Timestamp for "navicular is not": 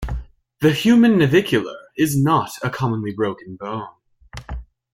1.19-2.49